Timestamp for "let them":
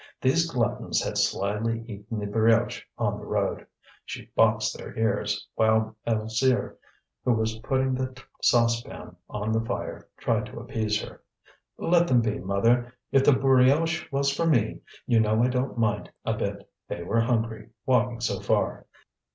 11.77-12.21